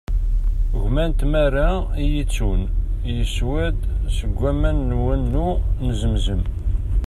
[0.83, 2.61] Gma n tmara i iyi-ittun,
[3.15, 3.79] yeswa-d
[4.17, 5.49] seg waman n wanu
[5.85, 6.43] n Zemzem.